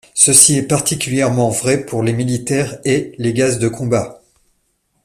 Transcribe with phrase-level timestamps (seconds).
[0.15, 4.23] Ceci est particulièrement vrai pour les militaires et les gaz de combat.